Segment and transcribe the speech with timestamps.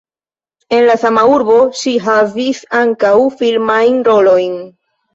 [0.77, 4.63] En la sama urbo ŝi havis ankaŭ filmajn rolojn.